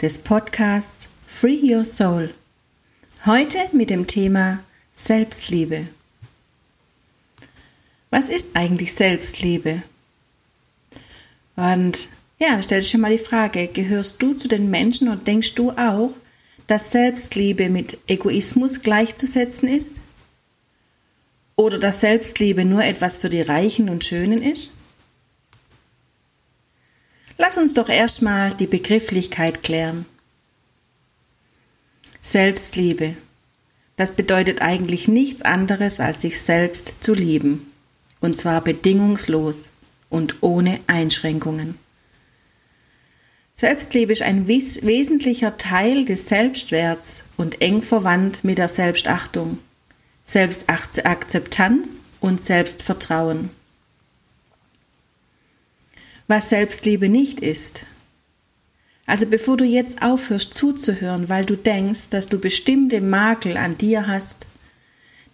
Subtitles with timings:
[0.00, 2.32] des Podcasts Free Your Soul.
[3.26, 4.60] Heute mit dem Thema
[4.92, 5.88] Selbstliebe.
[8.10, 9.82] Was ist eigentlich Selbstliebe?
[11.56, 12.08] Und
[12.38, 15.70] ja, stell dir schon mal die Frage, gehörst du zu den Menschen und denkst du
[15.70, 16.10] auch,
[16.66, 19.96] dass Selbstliebe mit Egoismus gleichzusetzen ist?
[21.56, 24.72] Oder dass Selbstliebe nur etwas für die Reichen und Schönen ist?
[27.36, 30.06] Lass uns doch erstmal die Begrifflichkeit klären.
[32.22, 33.16] Selbstliebe.
[33.96, 37.70] Das bedeutet eigentlich nichts anderes, als sich selbst zu lieben.
[38.20, 39.68] Und zwar bedingungslos
[40.10, 41.78] und ohne Einschränkungen.
[43.54, 49.58] Selbstliebe ist ein wes wesentlicher Teil des Selbstwerts und eng verwandt mit der Selbstachtung,
[50.24, 53.50] Selbstakzeptanz und Selbstvertrauen
[56.26, 57.84] was Selbstliebe nicht ist.
[59.06, 64.06] Also bevor du jetzt aufhörst zuzuhören, weil du denkst, dass du bestimmte Makel an dir
[64.06, 64.46] hast,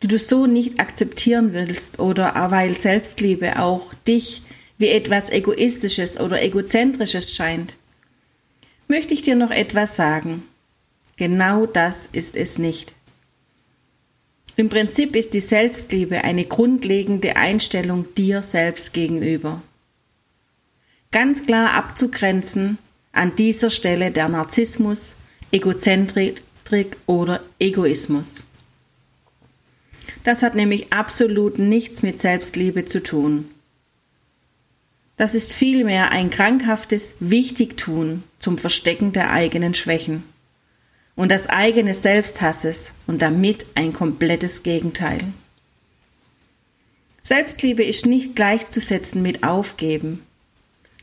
[0.03, 4.43] die du so nicht akzeptieren willst oder weil Selbstliebe auch dich
[4.79, 7.77] wie etwas Egoistisches oder Egozentrisches scheint,
[8.89, 10.43] möchte ich dir noch etwas sagen.
[11.17, 12.95] Genau das ist es nicht.
[14.57, 19.63] Im Prinzip ist die Selbstliebe eine grundlegende Einstellung dir selbst gegenüber
[21.13, 22.79] ganz klar abzugrenzen
[23.13, 25.15] an dieser Stelle der Narzissmus,
[25.51, 26.43] Egozentrik
[27.07, 28.45] oder Egoismus.
[30.23, 33.51] Das hat nämlich absolut nichts mit Selbstliebe zu tun.
[35.17, 40.23] Das ist vielmehr ein krankhaftes Wichtigtun zum Verstecken der eigenen Schwächen
[41.17, 45.19] und des eigenen Selbsthasses und damit ein komplettes Gegenteil.
[47.23, 50.23] Selbstliebe ist nicht gleichzusetzen mit Aufgeben,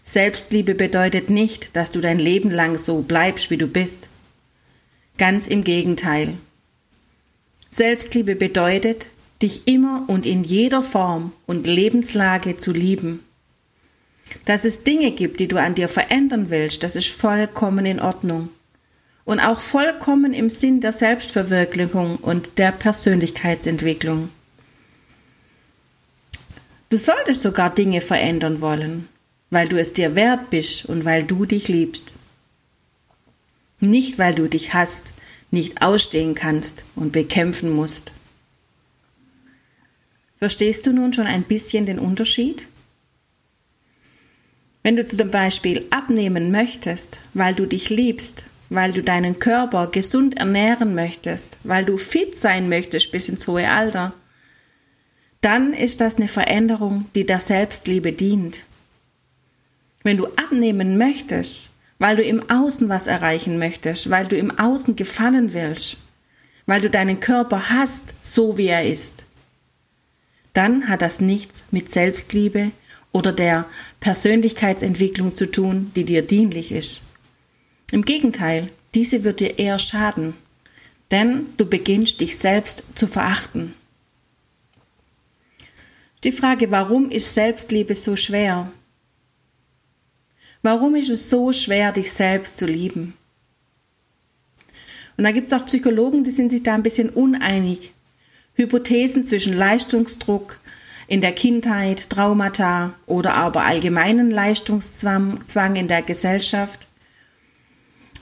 [0.08, 4.08] Selbstliebe bedeutet nicht, dass du dein Leben lang so bleibst, wie du bist.
[5.18, 6.36] Ganz im Gegenteil.
[7.70, 9.10] Selbstliebe bedeutet,
[9.42, 13.20] dich immer und in jeder Form und Lebenslage zu lieben.
[14.46, 18.48] Dass es Dinge gibt, die du an dir verändern willst, das ist vollkommen in Ordnung.
[19.26, 24.30] Und auch vollkommen im Sinn der Selbstverwirklichung und der Persönlichkeitsentwicklung.
[26.90, 29.10] Du solltest sogar Dinge verändern wollen
[29.50, 32.14] weil du es dir wert bist und weil du dich liebst.
[33.80, 35.14] Nicht, weil du dich hast,
[35.52, 38.12] nicht ausstehen kannst und bekämpfen musst.
[40.38, 42.68] Verstehst du nun schon ein bisschen den Unterschied?
[44.84, 50.38] Wenn du zum Beispiel abnehmen möchtest, weil du dich liebst, weil du deinen Körper gesund
[50.38, 54.14] ernähren möchtest, weil du fit sein möchtest bis ins hohe Alter,
[55.42, 58.64] dann ist das eine Veränderung, die der Selbstliebe dient.
[60.08, 61.70] Wenn du abnehmen möchtest,
[62.00, 65.98] weil du im Außen was erreichen möchtest, weil du im Außen gefallen willst,
[66.66, 69.26] weil du deinen Körper hast, so wie er ist,
[70.54, 72.72] dann hat das nichts mit Selbstliebe
[73.12, 73.66] oder der
[74.00, 77.02] Persönlichkeitsentwicklung zu tun, die dir dienlich ist.
[77.92, 80.36] Im Gegenteil, diese wird dir eher schaden,
[81.12, 83.74] denn du beginnst dich selbst zu verachten.
[86.24, 88.72] Die Frage, warum ist Selbstliebe so schwer?
[90.62, 93.14] Warum ist es so schwer, dich selbst zu lieben?
[95.18, 97.94] Und da gibt es auch Psychologen, die sind sich da ein bisschen uneinig.
[98.54, 100.60] Hypothesen zwischen Leistungsdruck
[101.08, 106.88] in der Kindheit, Traumata oder aber allgemeinen Leistungszwang in der Gesellschaft.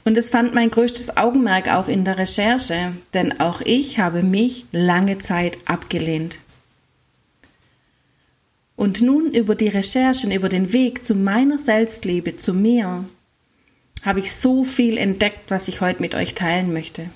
[0.04, 4.66] Und es fand mein größtes Augenmerk auch in der Recherche, denn auch ich habe mich
[4.72, 6.38] lange Zeit abgelehnt.
[8.76, 13.06] Und nun über die Recherchen, über den Weg zu meiner Selbstliebe, zu mir,
[14.04, 17.10] habe ich so viel entdeckt, was ich heute mit euch teilen möchte.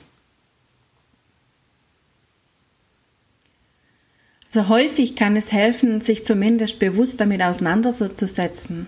[4.51, 8.87] So also häufig kann es helfen, sich zumindest bewusst damit auseinanderzusetzen.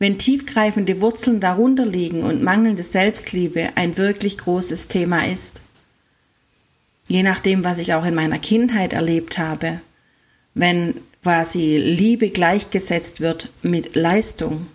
[0.00, 5.62] Wenn tiefgreifende Wurzeln darunter liegen und mangelnde Selbstliebe ein wirklich großes Thema ist.
[7.06, 9.80] Je nachdem, was ich auch in meiner Kindheit erlebt habe,
[10.54, 14.66] wenn quasi Liebe gleichgesetzt wird mit Leistung.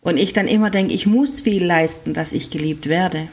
[0.00, 3.28] und ich dann immer denke, ich muss viel leisten, dass ich geliebt werde.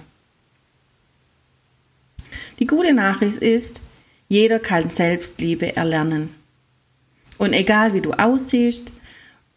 [2.58, 3.82] Die gute Nachricht ist,
[4.28, 6.34] jeder kann Selbstliebe erlernen.
[7.38, 8.92] Und egal wie du aussiehst,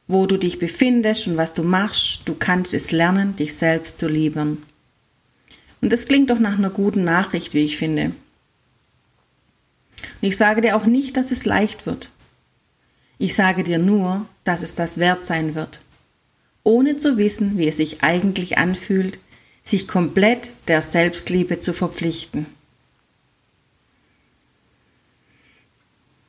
[0.07, 4.09] wo du dich befindest und was du machst, du kannst es lernen, dich selbst zu
[4.09, 4.65] lieben.
[5.81, 8.13] Und das klingt doch nach einer guten Nachricht, wie ich finde.
[10.21, 12.11] Und ich sage dir auch nicht, dass es leicht wird.
[13.19, 15.81] Ich sage dir nur, dass es das wert sein wird,
[16.65, 19.19] ohne zu wissen, wie es sich eigentlich anfühlt,
[19.63, 22.47] sich komplett der Selbstliebe zu verpflichten.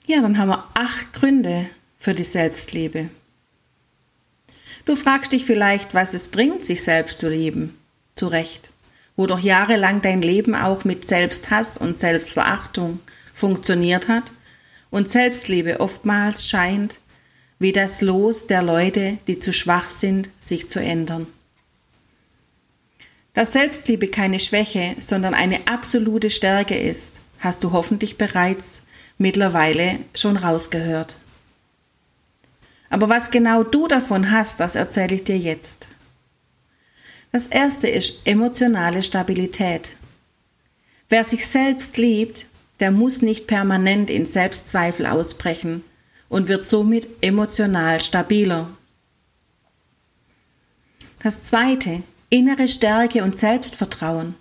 [0.07, 3.09] Ja, dann haben wir acht Gründe für die Selbstliebe.
[4.85, 7.77] Du fragst dich vielleicht, was es bringt, sich selbst zu lieben.
[8.15, 8.71] Zu Recht.
[9.17, 13.01] Wo doch jahrelang dein Leben auch mit Selbsthass und Selbstverachtung
[13.37, 14.31] funktioniert hat
[14.89, 16.99] und Selbstliebe oftmals scheint
[17.59, 21.27] wie das Los der Leute, die zu schwach sind, sich zu ändern.
[23.33, 28.81] Dass Selbstliebe keine Schwäche, sondern eine absolute Stärke ist, hast du hoffentlich bereits
[29.17, 31.19] mittlerweile schon rausgehört.
[32.89, 35.87] Aber was genau du davon hast, das erzähle ich dir jetzt.
[37.31, 39.97] Das erste ist emotionale Stabilität.
[41.09, 42.45] Wer sich selbst liebt,
[42.79, 45.83] der muss nicht permanent in Selbstzweifel ausbrechen
[46.29, 48.69] und wird somit emotional stabiler.
[51.23, 54.35] Das zweite, innere Stärke und Selbstvertrauen.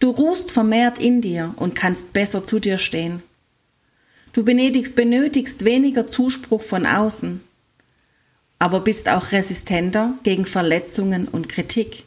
[0.00, 3.22] Du ruhst vermehrt in dir und kannst besser zu dir stehen.
[4.32, 7.40] Du benötigst, weniger Zuspruch von außen,
[8.58, 12.04] aber bist auch resistenter gegen Verletzungen und Kritik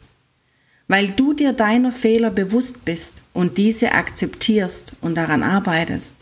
[0.88, 6.16] weil du dir deiner Fehler bewusst bist und diese akzeptierst und daran arbeitest.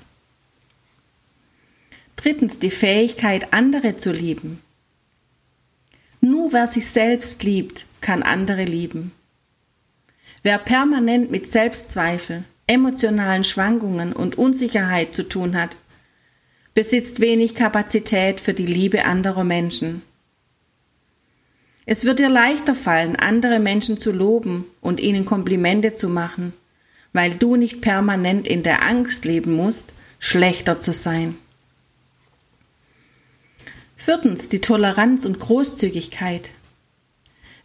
[2.17, 4.61] Drittens die Fähigkeit, andere zu lieben.
[6.21, 9.13] Nur wer sich selbst liebt, kann andere lieben.
[10.43, 15.77] Wer permanent mit Selbstzweifel, emotionalen Schwankungen und Unsicherheit zu tun hat,
[16.73, 20.03] besitzt wenig Kapazität für die Liebe anderer Menschen.
[21.87, 26.55] Es wird dir leichter fallen, andere Menschen zu loben und ihnen Komplimente zu machen,
[27.13, 31.37] weil du nicht permanent in der Angst leben musst, schlechter zu sein.
[33.97, 36.51] Viertens die Toleranz und Großzügigkeit.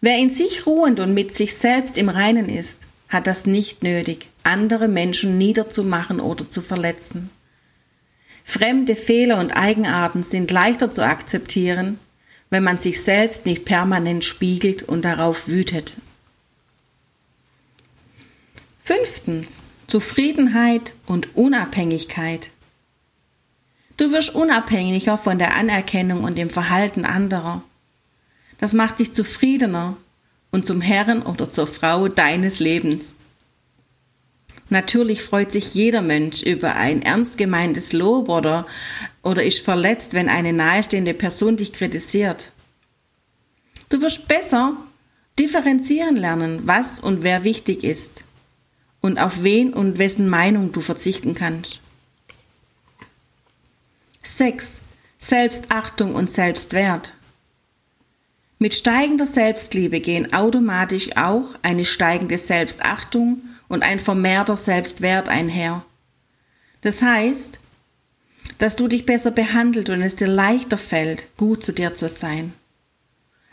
[0.01, 4.27] Wer in sich ruhend und mit sich selbst im Reinen ist, hat das nicht nötig,
[4.43, 7.29] andere Menschen niederzumachen oder zu verletzen.
[8.43, 11.99] Fremde Fehler und Eigenarten sind leichter zu akzeptieren,
[12.49, 15.97] wenn man sich selbst nicht permanent spiegelt und darauf wütet.
[18.79, 19.61] Fünftens.
[19.87, 22.51] Zufriedenheit und Unabhängigkeit.
[23.97, 27.63] Du wirst unabhängiger von der Anerkennung und dem Verhalten anderer.
[28.59, 29.97] Das macht dich zufriedener
[30.51, 33.15] und zum Herrn oder zur Frau deines Lebens.
[34.69, 38.67] Natürlich freut sich jeder Mensch über ein ernst gemeintes Lob oder,
[39.23, 42.51] oder ist verletzt, wenn eine nahestehende Person dich kritisiert.
[43.89, 44.77] Du wirst besser
[45.39, 48.23] differenzieren lernen, was und wer wichtig ist
[49.01, 51.79] und auf wen und wessen Meinung du verzichten kannst.
[54.21, 54.81] 6.
[55.17, 57.13] Selbstachtung und Selbstwert.
[58.59, 65.85] Mit steigender Selbstliebe gehen automatisch auch eine steigende Selbstachtung und ein vermehrter Selbstwert einher.
[66.81, 67.59] Das heißt,
[68.57, 72.53] dass du dich besser behandelt und es dir leichter fällt, gut zu dir zu sein.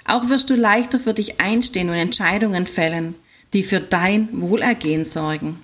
[0.04, 3.14] Auch wirst du leichter für dich einstehen und Entscheidungen fällen,
[3.52, 5.62] die für dein Wohlergehen sorgen.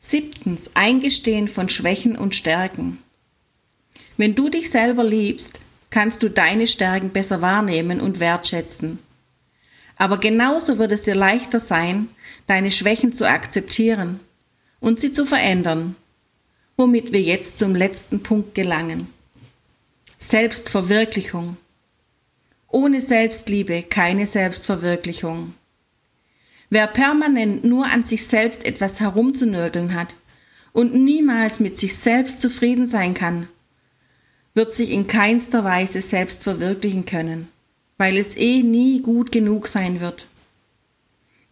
[0.00, 2.98] Siebtens, Eingestehen von Schwächen und Stärken.
[4.16, 5.60] Wenn du dich selber liebst,
[5.90, 8.98] kannst du deine Stärken besser wahrnehmen und wertschätzen.
[10.00, 12.08] Aber genauso wird es dir leichter sein,
[12.46, 14.18] deine Schwächen zu akzeptieren
[14.80, 15.94] und sie zu verändern,
[16.78, 19.08] womit wir jetzt zum letzten Punkt gelangen.
[20.16, 21.58] Selbstverwirklichung.
[22.68, 25.52] Ohne Selbstliebe keine Selbstverwirklichung.
[26.70, 30.16] Wer permanent nur an sich selbst etwas herumzunörgeln hat
[30.72, 33.48] und niemals mit sich selbst zufrieden sein kann,
[34.54, 37.48] wird sich in keinster Weise selbst verwirklichen können
[38.00, 40.26] weil es eh nie gut genug sein wird.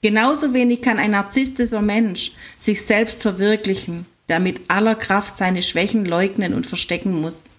[0.01, 6.07] Genauso wenig kann ein narzisstischer Mensch sich selbst verwirklichen, der mit aller Kraft seine Schwächen
[6.07, 7.51] leugnen und verstecken muss,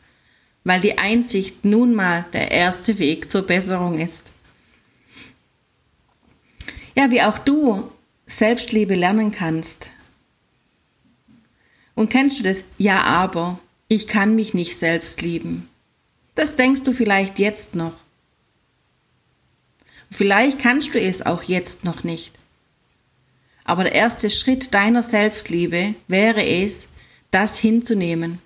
[0.63, 4.31] weil die Einsicht nun mal der erste Weg zur Besserung ist.
[6.95, 7.91] Ja, wie auch du
[8.25, 9.91] Selbstliebe lernen kannst.
[11.93, 12.63] Und kennst du das?
[12.79, 15.69] Ja, aber ich kann mich nicht selbst lieben.
[16.33, 17.93] Das denkst du vielleicht jetzt noch.
[20.11, 22.33] Vielleicht kannst du es auch jetzt noch nicht.
[23.63, 26.87] Aber der erste Schritt deiner Selbstliebe wäre es,
[27.31, 28.39] das hinzunehmen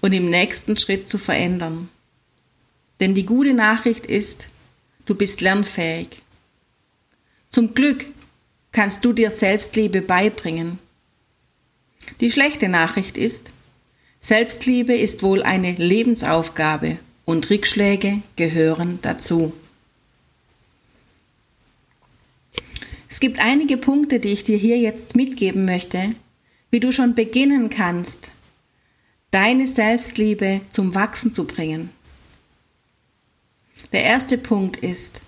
[0.00, 1.90] und im nächsten Schritt zu verändern.
[3.00, 4.48] Denn die gute Nachricht ist,
[5.04, 6.08] du bist lernfähig.
[7.50, 8.06] Zum Glück
[8.72, 10.78] kannst du dir Selbstliebe beibringen.
[12.20, 13.50] Die schlechte Nachricht ist,
[14.20, 19.52] Selbstliebe ist wohl eine Lebensaufgabe und Rückschläge gehören dazu.
[23.14, 26.16] Es gibt einige Punkte, die ich dir hier jetzt mitgeben möchte,
[26.72, 28.32] wie du schon beginnen kannst,
[29.30, 31.90] deine Selbstliebe zum Wachsen zu bringen.
[33.92, 35.22] Der erste Punkt ist,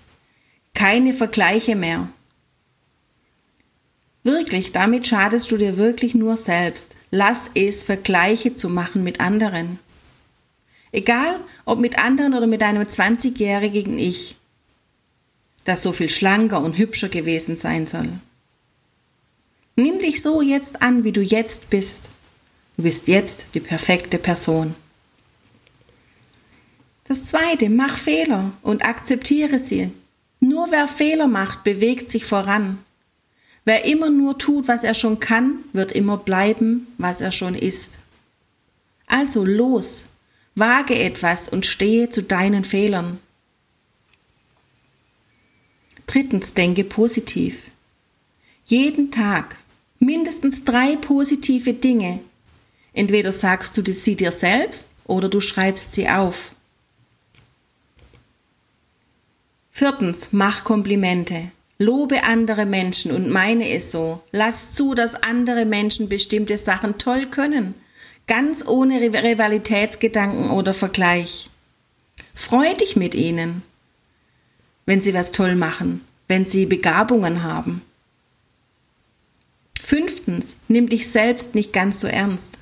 [0.73, 2.09] keine Vergleiche mehr.
[4.21, 6.93] Wirklich, damit schadest du dir wirklich nur selbst.
[7.09, 9.79] Lass es, Vergleiche zu machen mit anderen.
[10.91, 14.36] Egal, ob mit anderen oder mit einem 20-jährigen Ich
[15.67, 18.07] das so viel schlanker und hübscher gewesen sein soll.
[19.75, 22.09] Nimm dich so jetzt an, wie du jetzt bist.
[22.77, 24.75] Du bist jetzt die perfekte Person.
[27.03, 29.91] Das zweite, mach Fehler und akzeptiere sie.
[30.39, 32.79] Nur wer Fehler macht, bewegt sich voran.
[33.65, 37.99] Wer immer nur tut, was er schon kann, wird immer bleiben, was er schon ist.
[39.05, 40.05] Also los,
[40.55, 43.19] wage etwas und stehe zu deinen Fehlern.
[46.07, 47.63] Drittens, denke positiv.
[48.65, 49.57] Jeden Tag
[49.99, 52.19] mindestens drei positive Dinge.
[52.93, 56.55] Entweder sagst du sie dir selbst oder du schreibst sie auf.
[59.71, 61.51] Viertens, mach Komplimente.
[61.77, 64.23] Lobe andere Menschen und meine es so.
[64.31, 67.75] Lass zu, dass andere Menschen bestimmte Sachen toll können.
[68.25, 71.49] Ganz ohne Rivalitätsgedanken oder Vergleich.
[72.33, 73.61] Freu dich mit ihnen
[74.87, 77.83] wenn sie was toll machen, wenn sie Begabungen haben.
[79.83, 82.57] Fünftens, nimm dich selbst nicht ganz so ernst.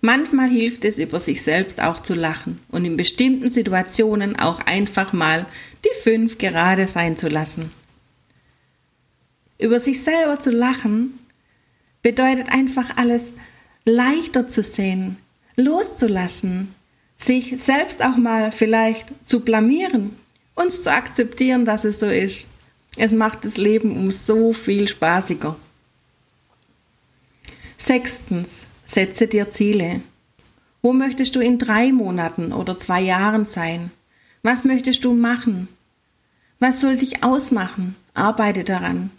[0.00, 5.12] Manchmal hilft es, über sich selbst auch zu lachen und in bestimmten Situationen auch einfach
[5.12, 5.44] mal
[5.84, 7.70] die fünf gerade sein zu lassen.
[9.58, 11.18] Über sich selber zu lachen
[12.00, 13.32] bedeutet einfach alles
[13.84, 15.18] leichter zu sehen,
[15.56, 16.74] loszulassen,
[17.18, 20.16] sich selbst auch mal vielleicht zu blamieren
[20.60, 22.48] uns zu akzeptieren, dass es so ist.
[22.96, 25.56] Es macht das Leben um so viel spaßiger.
[27.78, 30.00] Sechstens, setze dir Ziele.
[30.82, 33.90] Wo möchtest du in drei Monaten oder zwei Jahren sein?
[34.42, 35.68] Was möchtest du machen?
[36.58, 37.96] Was soll dich ausmachen?
[38.14, 39.10] Arbeite daran.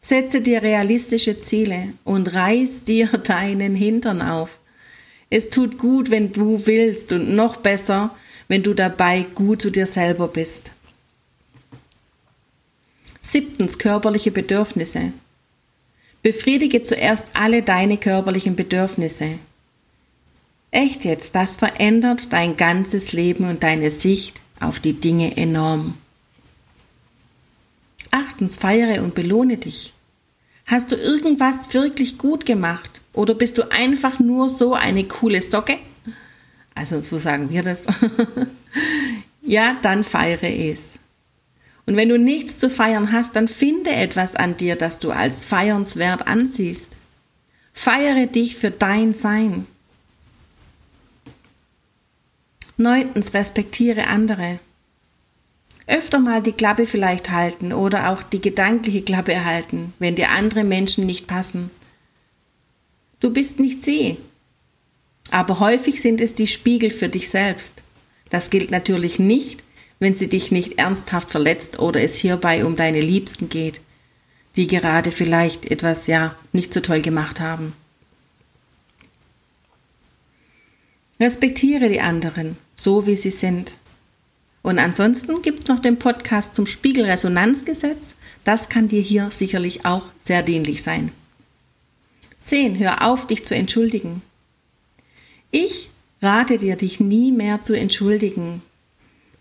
[0.00, 4.58] Setze dir realistische Ziele und reiß dir deinen Hintern auf.
[5.30, 8.14] Es tut gut, wenn du willst und noch besser,
[8.48, 10.70] wenn du dabei gut zu dir selber bist.
[13.26, 15.12] Siebtens körperliche Bedürfnisse.
[16.22, 19.38] Befriedige zuerst alle deine körperlichen Bedürfnisse.
[20.70, 25.94] Echt jetzt, das verändert dein ganzes Leben und deine Sicht auf die Dinge enorm.
[28.10, 29.94] Achtens, feiere und belohne dich.
[30.66, 35.78] Hast du irgendwas wirklich gut gemacht oder bist du einfach nur so eine coole Socke?
[36.74, 37.86] Also so sagen wir das.
[39.42, 40.98] ja, dann feiere es.
[41.86, 45.44] Und wenn du nichts zu feiern hast, dann finde etwas an dir, das du als
[45.44, 46.92] feiernswert ansiehst.
[47.72, 49.66] Feiere dich für dein Sein.
[52.76, 54.58] Neuntens, respektiere andere.
[55.86, 60.64] Öfter mal die Klappe vielleicht halten oder auch die gedankliche Klappe halten, wenn dir andere
[60.64, 61.70] Menschen nicht passen.
[63.20, 64.16] Du bist nicht sie,
[65.30, 67.82] aber häufig sind es die Spiegel für dich selbst.
[68.30, 69.63] Das gilt natürlich nicht,
[69.98, 73.80] wenn sie dich nicht ernsthaft verletzt oder es hierbei um deine Liebsten geht,
[74.56, 77.72] die gerade vielleicht etwas ja nicht so toll gemacht haben.
[81.20, 83.74] Respektiere die anderen, so wie sie sind.
[84.62, 88.14] Und ansonsten gibt es noch den Podcast zum Spiegelresonanzgesetz.
[88.44, 91.12] Das kann dir hier sicherlich auch sehr dienlich sein.
[92.42, 92.78] 10.
[92.78, 94.22] Hör auf, dich zu entschuldigen.
[95.50, 98.62] Ich rate dir, dich nie mehr zu entschuldigen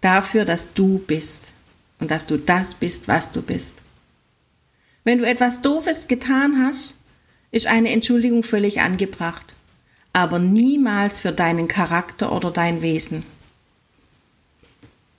[0.03, 1.53] dafür, dass du bist
[1.99, 3.81] und dass du das bist, was du bist.
[5.03, 6.97] Wenn du etwas Doofes getan hast,
[7.51, 9.55] ist eine Entschuldigung völlig angebracht,
[10.11, 13.23] aber niemals für deinen Charakter oder dein Wesen.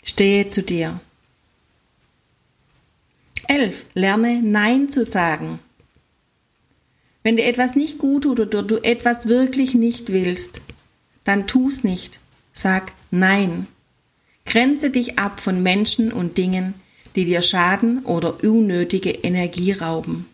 [0.03, 1.01] Stehe zu dir.
[3.49, 3.87] 11.
[3.95, 5.59] Lerne Nein zu sagen.
[7.23, 10.61] Wenn dir etwas nicht gut tut oder du etwas wirklich nicht willst,
[11.25, 12.19] dann tu's nicht.
[12.53, 13.67] Sag Nein.
[14.45, 16.75] Grenze dich ab von Menschen und Dingen,
[17.17, 20.27] die dir schaden oder unnötige Energie rauben.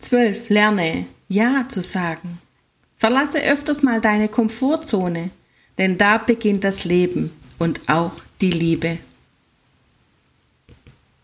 [0.00, 0.50] 12.
[0.50, 2.38] Lerne Ja zu sagen.
[2.98, 5.30] Verlasse öfters mal deine Komfortzone,
[5.78, 8.98] denn da beginnt das Leben und auch die Liebe.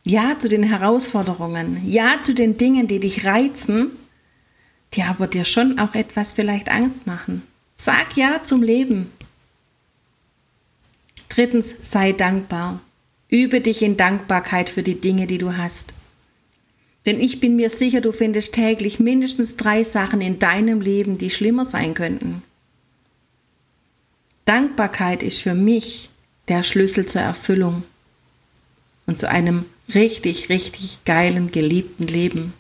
[0.03, 3.91] Ja zu den Herausforderungen, ja zu den Dingen, die dich reizen,
[4.95, 7.43] die aber dir schon auch etwas vielleicht Angst machen.
[7.77, 9.13] Sag Ja zum Leben.
[11.31, 12.81] Drittens, sei dankbar.
[13.31, 15.95] Übe dich in Dankbarkeit für die Dinge, die du hast.
[17.07, 21.31] Denn ich bin mir sicher, du findest täglich mindestens drei Sachen in deinem Leben, die
[21.31, 22.43] schlimmer sein könnten.
[24.45, 26.11] Dankbarkeit ist für mich
[26.49, 27.85] der Schlüssel zur Erfüllung
[29.07, 32.53] und zu einem richtig, richtig geilen, geliebten Leben.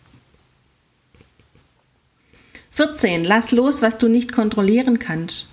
[2.71, 3.25] 14.
[3.25, 5.49] Lass los, was du nicht kontrollieren kannst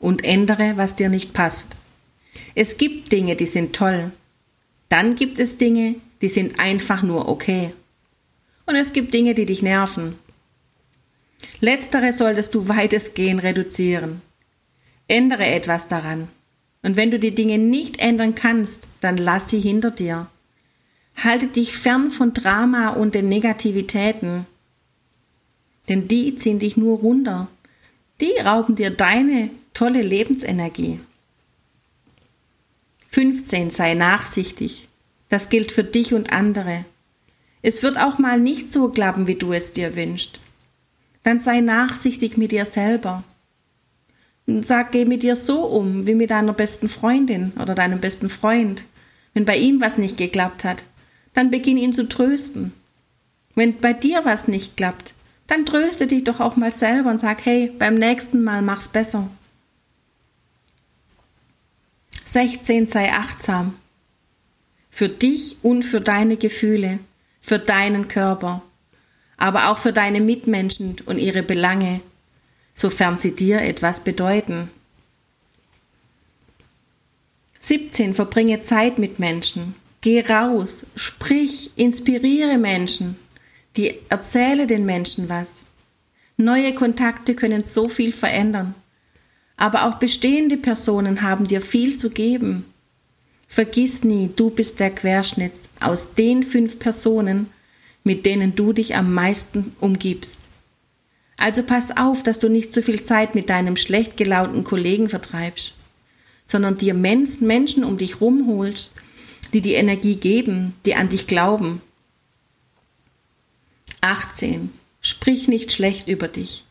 [0.00, 1.76] und ändere, was dir nicht passt.
[2.54, 4.10] Es gibt Dinge, die sind toll.
[4.88, 7.72] Dann gibt es Dinge, die sind einfach nur okay.
[8.66, 10.18] Und es gibt Dinge, die dich nerven.
[11.60, 14.22] Letztere solltest du weitestgehend reduzieren.
[15.06, 16.28] Ändere etwas daran.
[16.82, 20.28] Und wenn du die Dinge nicht ändern kannst, dann lass sie hinter dir.
[21.16, 24.46] Halte dich fern von Drama und den Negativitäten.
[25.88, 27.48] Denn die ziehen dich nur runter.
[28.20, 31.00] Die rauben dir deine tolle Lebensenergie.
[33.18, 33.70] 15.
[33.70, 34.86] Sei nachsichtig.
[35.28, 36.84] Das gilt für dich und andere.
[37.62, 40.38] Es wird auch mal nicht so klappen, wie du es dir wünschst.
[41.24, 43.24] Dann sei nachsichtig mit dir selber.
[44.46, 48.28] Und sag, geh mit dir so um, wie mit deiner besten Freundin oder deinem besten
[48.28, 48.84] Freund.
[49.34, 50.84] Wenn bei ihm was nicht geklappt hat,
[51.34, 52.72] dann beginn ihn zu trösten.
[53.56, 55.12] Wenn bei dir was nicht klappt,
[55.48, 59.28] dann tröste dich doch auch mal selber und sag, hey, beim nächsten Mal mach's besser.
[62.30, 63.78] 16 sei achtsam.
[64.90, 66.98] Für dich und für deine Gefühle,
[67.40, 68.62] für deinen Körper,
[69.38, 72.02] aber auch für deine Mitmenschen und ihre Belange,
[72.74, 74.68] sofern sie dir etwas bedeuten.
[77.60, 78.12] 17.
[78.12, 79.74] Verbringe Zeit mit Menschen.
[80.02, 83.16] Geh raus, sprich, inspiriere Menschen.
[83.78, 85.62] Die erzähle den Menschen was.
[86.36, 88.74] Neue Kontakte können so viel verändern
[89.58, 92.64] aber auch bestehende Personen haben dir viel zu geben.
[93.48, 97.50] Vergiss nie, du bist der Querschnitt aus den fünf Personen,
[98.04, 100.38] mit denen du dich am meisten umgibst.
[101.36, 105.74] Also pass auf, dass du nicht zu viel Zeit mit deinem schlecht gelaunten Kollegen vertreibst,
[106.46, 108.92] sondern dir Menschen um dich rumholst,
[109.52, 111.80] die die Energie geben, die an dich glauben.
[114.02, 114.72] 18.
[115.00, 116.64] Sprich nicht schlecht über dich.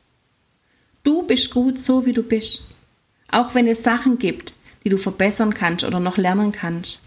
[1.04, 2.64] Du bist gut so, wie du bist.
[3.32, 7.02] Auch wenn es Sachen gibt, die du verbessern kannst oder noch lernen kannst.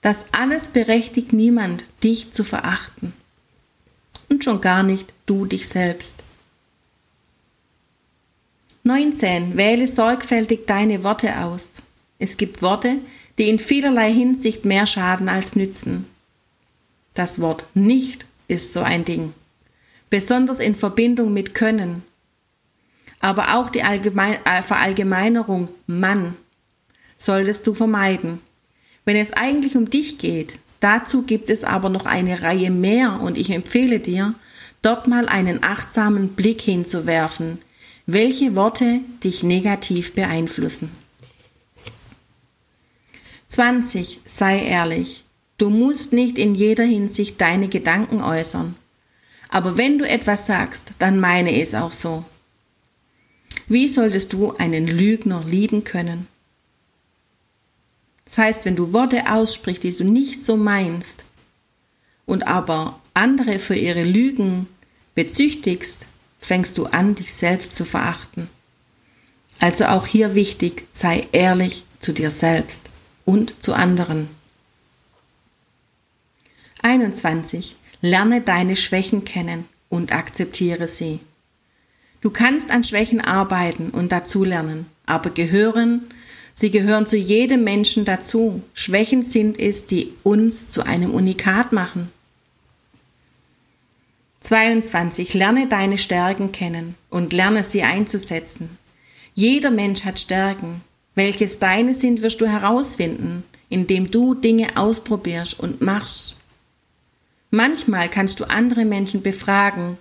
[0.00, 3.12] Das alles berechtigt niemand, dich zu verachten.
[4.28, 6.22] Und schon gar nicht du dich selbst.
[8.84, 9.58] 19.
[9.58, 11.66] Wähle sorgfältig deine Worte aus.
[12.18, 12.96] Es gibt Worte,
[13.38, 16.06] die in vielerlei Hinsicht mehr schaden als nützen.
[17.12, 19.34] Das Wort nicht ist so ein Ding.
[20.08, 22.02] Besonders in Verbindung mit Können,
[23.20, 26.34] aber auch die Allgemein äh, Verallgemeinerung Mann
[27.16, 28.40] solltest du vermeiden.
[29.04, 33.36] Wenn es eigentlich um dich geht, dazu gibt es aber noch eine Reihe mehr und
[33.36, 34.34] ich empfehle dir,
[34.82, 37.58] dort mal einen achtsamen Blick hinzuwerfen,
[38.06, 40.90] welche Worte dich negativ beeinflussen.
[43.48, 44.20] 20.
[44.26, 45.24] Sei ehrlich.
[45.58, 48.76] Du musst nicht in jeder Hinsicht deine Gedanken äußern.
[49.50, 52.24] Aber wenn du etwas sagst, dann meine es auch so.
[53.70, 56.26] Wie solltest du einen Lügner lieben können?
[58.24, 61.24] Das heißt, wenn du Worte aussprichst, die du nicht so meinst,
[62.26, 64.66] und aber andere für ihre Lügen
[65.14, 66.06] bezüchtigst,
[66.40, 68.50] fängst du an, dich selbst zu verachten.
[69.60, 72.90] Also auch hier wichtig, sei ehrlich zu dir selbst
[73.24, 74.28] und zu anderen.
[76.82, 77.76] 21.
[78.00, 81.20] Lerne deine Schwächen kennen und akzeptiere sie.
[82.20, 86.02] Du kannst an Schwächen arbeiten und dazulernen, aber gehören,
[86.52, 88.62] sie gehören zu jedem Menschen dazu.
[88.74, 92.12] Schwächen sind es, die uns zu einem Unikat machen.
[94.40, 95.34] 22.
[95.34, 98.78] Lerne deine Stärken kennen und lerne sie einzusetzen.
[99.34, 100.82] Jeder Mensch hat Stärken.
[101.14, 106.36] Welches deine sind, wirst du herausfinden, indem du Dinge ausprobierst und machst.
[107.50, 109.98] Manchmal kannst du andere Menschen befragen,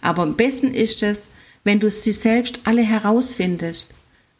[0.00, 1.28] aber am besten ist es,
[1.64, 3.88] wenn du sie selbst alle herausfindest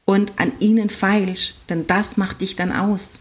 [0.05, 3.21] und an ihnen feilst, denn das macht dich dann aus.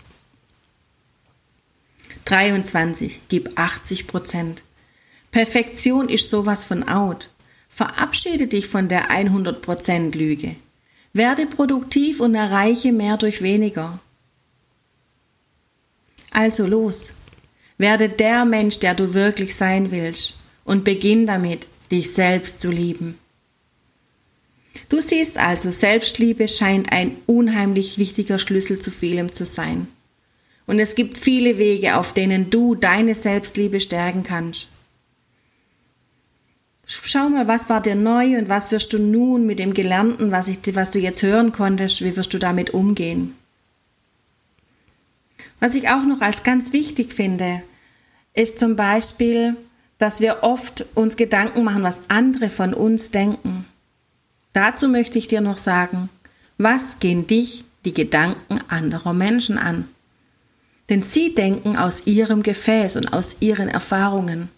[2.25, 3.21] 23.
[3.29, 4.63] Gib 80 Prozent.
[5.31, 7.29] Perfektion ist sowas von out.
[7.69, 10.55] Verabschiede dich von der 100 Prozent Lüge.
[11.13, 13.99] Werde produktiv und erreiche mehr durch weniger.
[16.31, 17.13] Also los.
[17.77, 23.17] Werde der Mensch, der du wirklich sein willst und beginn damit, dich selbst zu lieben.
[24.89, 29.88] Du siehst also, Selbstliebe scheint ein unheimlich wichtiger Schlüssel zu vielem zu sein.
[30.67, 34.69] Und es gibt viele Wege, auf denen du deine Selbstliebe stärken kannst.
[36.86, 40.47] Schau mal, was war dir neu und was wirst du nun mit dem Gelernten, was,
[40.47, 43.36] ich, was du jetzt hören konntest, wie wirst du damit umgehen?
[45.62, 47.62] Was ich auch noch als ganz wichtig finde,
[48.34, 49.55] ist zum Beispiel,
[49.99, 53.61] dass wir oft uns Gedanken machen, was andere von uns denken.
[54.53, 56.09] Dazu möchte ich dir noch sagen,
[56.57, 59.87] was gehen dich die Gedanken anderer Menschen an?
[60.89, 64.49] Denn sie denken aus ihrem Gefäß und aus ihren Erfahrungen.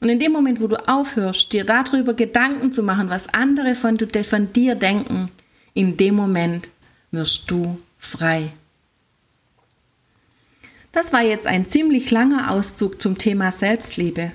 [0.00, 3.98] Und in dem Moment, wo du aufhörst, dir darüber Gedanken zu machen, was andere von,
[3.98, 5.30] von dir denken,
[5.74, 6.68] in dem Moment
[7.10, 8.52] wirst du frei.
[10.92, 14.32] Das war jetzt ein ziemlich langer Auszug zum Thema Selbstliebe.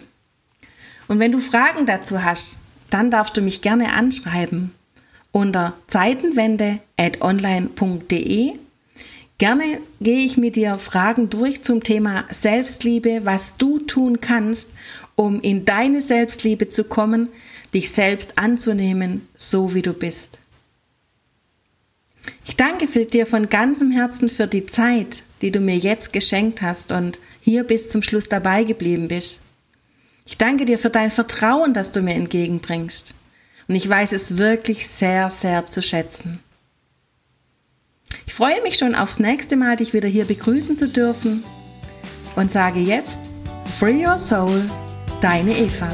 [1.08, 2.62] Und wenn du Fragen dazu hast,
[2.93, 4.73] dann darfst du mich gerne anschreiben
[5.32, 8.51] unter zeitenwende.online.de.
[9.39, 14.69] Gerne gehe ich mit dir Fragen durch zum Thema Selbstliebe, was du tun kannst,
[15.15, 17.29] um in deine Selbstliebe zu kommen,
[17.73, 20.38] dich selbst anzunehmen, so wie du bist.
[22.45, 26.91] Ich danke dir von ganzem Herzen für die Zeit, die du mir jetzt geschenkt hast
[26.91, 29.39] und hier bis zum Schluss dabei geblieben bist.
[30.26, 33.14] Ich danke dir für dein Vertrauen, das du mir entgegenbringst.
[33.68, 36.40] Und ich weiß es wirklich sehr, sehr zu schätzen.
[38.26, 41.44] Ich freue mich schon aufs nächste Mal, dich wieder hier begrüßen zu dürfen
[42.36, 43.30] und sage jetzt,
[43.80, 44.70] Free Your Soul,
[45.22, 45.90] deine Eva.